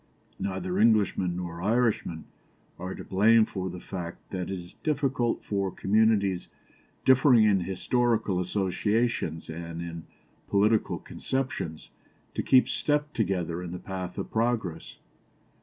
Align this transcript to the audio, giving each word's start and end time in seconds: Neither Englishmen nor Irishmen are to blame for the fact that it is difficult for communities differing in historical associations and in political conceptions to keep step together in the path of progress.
Neither 0.39 0.79
Englishmen 0.79 1.35
nor 1.35 1.61
Irishmen 1.61 2.23
are 2.79 2.95
to 2.95 3.03
blame 3.03 3.45
for 3.45 3.69
the 3.69 3.79
fact 3.79 4.31
that 4.31 4.49
it 4.49 4.59
is 4.59 4.73
difficult 4.81 5.43
for 5.43 5.69
communities 5.71 6.47
differing 7.05 7.43
in 7.43 7.59
historical 7.59 8.39
associations 8.39 9.47
and 9.47 9.79
in 9.79 10.07
political 10.49 10.97
conceptions 10.97 11.91
to 12.33 12.41
keep 12.41 12.67
step 12.67 13.13
together 13.13 13.61
in 13.61 13.73
the 13.73 13.77
path 13.77 14.17
of 14.17 14.31
progress. 14.31 14.97